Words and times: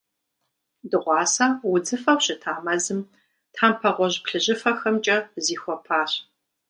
Дыгъуасэ 0.89 1.45
удзыфэу 1.71 2.19
щыта 2.25 2.53
мэзым, 2.65 3.01
тхьэмпэ 3.53 3.89
гъуэжь-плъыжьыфэхэмкӏэ 3.95 5.17
зихуапащ. 5.45 6.11